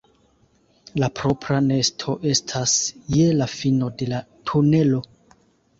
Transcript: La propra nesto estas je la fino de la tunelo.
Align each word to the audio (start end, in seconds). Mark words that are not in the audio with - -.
La 1.03 1.09
propra 1.19 1.59
nesto 1.67 2.15
estas 2.33 2.75
je 3.19 3.31
la 3.43 3.53
fino 3.55 3.95
de 4.01 4.13
la 4.15 4.25
tunelo. 4.53 5.07